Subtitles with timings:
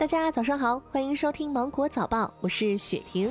[0.00, 3.30] 大家早上好，欢迎收听芒果早报，我是雪婷。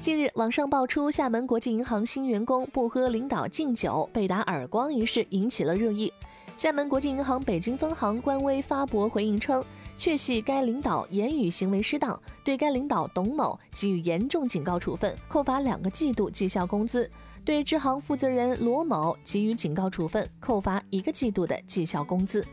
[0.00, 6.12] 近日，网上爆出厦门国际银行新员工不喝领导敬酒被打耳光一事，引起了热议。
[6.56, 9.64] 厦门国际银行北京分行官微发博回应称，
[9.96, 17.08] 确系该领导言语行为失当，对该领导董某给予严重警告处分，扣罚两个季度绩效工资；
[17.44, 22.44] 对支行负责人罗某给予警告处分，扣罚一个季度的绩效工资。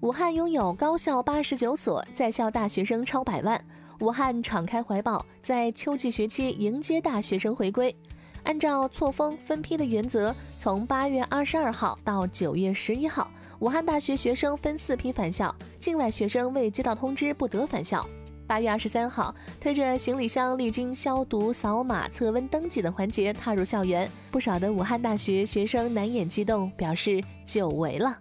[0.00, 3.60] 武汉拥有高校八十九所，在校大学生超百万。
[3.98, 7.94] 武汉敞开怀抱，在秋季学期迎接大学生回归。
[8.44, 18.06] 按照错峰分批的原则，从八月二十二号到九月十一号，武汉大学学生分四批返校，境外学生未接到通知不得返校。
[18.46, 28.16] 八月二十三号，推着行李箱，历经消毒、扫码、测温、登记的环节踏入校园，不少的武汉大学学生难掩激动，表示久违了。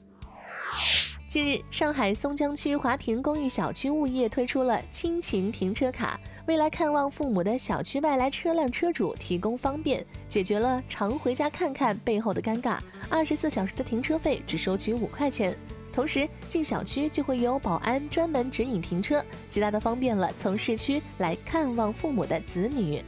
[1.28, 12.78] 近日，上海松江区华庭公寓小区物业推出了亲情停车卡，为来看望父母的小区外来车辆车主提供方便，解决了常回家看看背后的尴尬。
[13.10, 15.54] 二十四小时的停车费只收取五块钱，
[15.92, 23.04] 同时进小区就会有保安专门指引停车，极大的方便了从市区来看望父母的子女。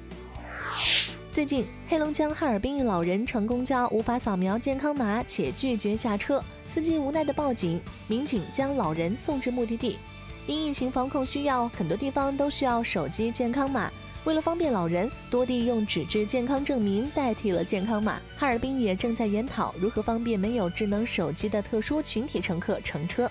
[1.31, 9.99] 最近，黑龙江哈尔滨一老人乘公交无法扫描健康码，且拒绝下车，司机无奈的报警，民警将老人送至目的地。
[10.47, 13.91] 因疫情防控需要，很多地方都需要手机健康码。
[14.23, 18.19] 为了方便老人，多地用纸质健康证明代替了健康码。
[18.35, 23.29] 哈尔滨也正在研讨如何方便没有智能手机的特殊群体乘客乘车。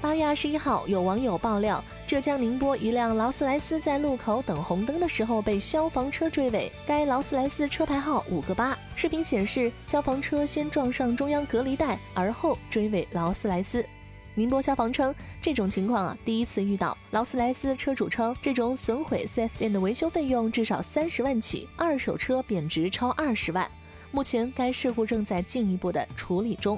[0.00, 8.76] 八月二十一号，有网友爆料，浙江宁波一辆劳斯莱斯在路口等红灯的时候被消防车追尾，该劳斯莱斯车牌号五个八。
[8.96, 13.86] 视频显示，消防车先撞上中央隔离带，而后追尾劳斯莱斯。
[14.34, 16.98] 宁波消防称，这种情况啊，第一次遇到。
[17.12, 23.70] 劳斯莱斯车主称，这种损毁 4S 店的维修费用至少三十万起，二手车贬值超二十万。
[24.10, 26.76] 目前，该事故正在进一步的处理中。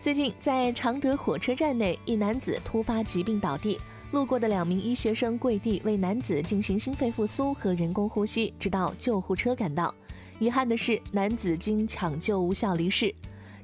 [0.00, 3.80] 最近，在常德火车站内，一男子突发疾病倒地，
[4.12, 9.92] 路过的两名医学生跪地为男子进行心肺复苏和人工呼吸，直到救护车赶到。
[10.38, 13.12] 遗憾的是，男子经抢救无效离世。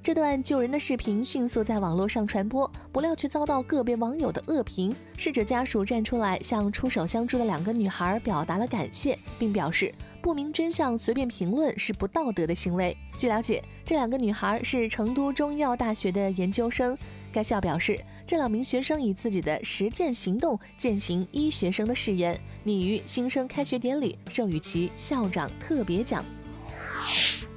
[0.04, 4.94] 这段救人的视频迅速在网络上传播，不料却遭到个别网友的恶评。
[5.16, 12.94] 逝者家属站出来向出手相助的两个女孩表达了感谢，并表示不明真相随便评论是不道德的行为。
[13.16, 16.94] 据了解，这两个女孩是成都中医药大学的研究生。
[17.32, 26.22] 该校表示，这两名学生以自己的实践行动践行医学生的誓言，拟于新生开学典礼授予其校长特别奖。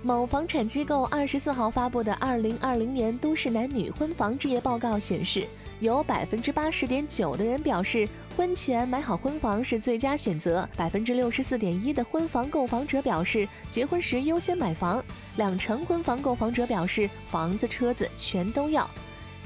[0.07, 5.45] 某房产机构二十四号发布的二零二零年都市男女婚房置业报告显示，
[5.81, 15.03] 有百分之八十点九的人表示婚前买好婚房是最佳选择，百分之六十四点一的婚房购房者表示结婚时优先买房，
[15.35, 18.89] 两成婚房购房者表示房子车子全都要。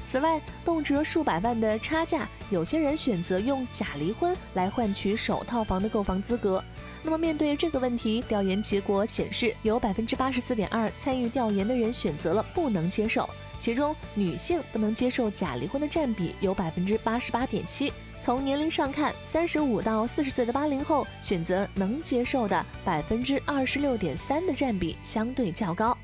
[0.06, 6.62] 此外，动辄数百万的差价，有些人选择用假离婚来换取首套房的购房资格。
[7.02, 17.92] 那么，面对这个问题，调研结果显示，有百分之八十四点二参与调研的人选择了不能接受，其中女性不能接受假离婚的占比有百分之八十八点七。
[18.20, 25.96] 从年龄上看，三十五到四十岁的八零后选择能接受的百分之二十六点三的占比相对较高。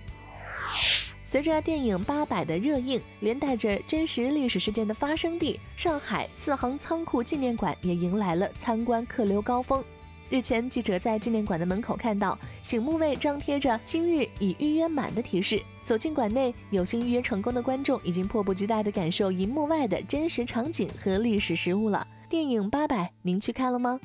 [1.28, 9.84] 随着电影《八佰》的热映，连带着真实历史事件的发生地上海四行仓库纪念馆也迎来了参观客流高峰。
[10.30, 15.62] 日前，记者在纪念馆的门口看到醒目位张贴着“今日已预约满”的提示。
[15.82, 22.06] 走进馆内，有幸预约成功的观众已经迫不及待地感受荧幕外的真实场景和历史实物了。
[22.30, 24.00] 电影《八佰》，您去看了吗？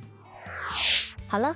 [1.26, 1.56] 好了，